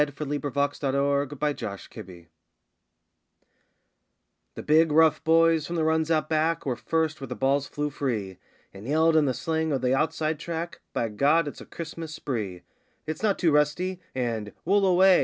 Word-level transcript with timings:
YEARS 0.01 0.07
AFTER 0.09 0.25
THE 0.25 0.95
WAR 0.99 1.21
IN 1.21 1.55
AUSTRALIA 1.63 2.25
The 4.55 4.63
big 4.63 4.91
rough 4.91 5.23
boys 5.23 5.67
from 5.67 5.75
the 5.75 5.83
runs 5.83 6.09
out 6.09 6.27
back 6.27 6.65
were 6.65 6.75
first 6.75 7.21
where 7.21 7.27
the 7.27 7.35
balls 7.35 7.67
flew 7.67 7.91
free, 7.91 8.39
And 8.73 8.87
yelled 8.87 9.15
in 9.15 9.25
the 9.25 9.35
slang 9.35 9.71
of 9.71 9.81
the 9.81 9.93
Outside 9.93 10.39
Track: 10.39 10.81
'By 10.91 11.09
God, 11.09 11.47
it's 11.47 11.61
a 11.61 11.67
Christmas 11.67 12.15
spree!' 12.15 12.63
'It's 13.05 13.21
not 13.21 13.37
too 13.37 13.51
rusty' 13.51 13.99
and 14.15 14.53
'Wool 14.65 14.87
away! 14.87 15.19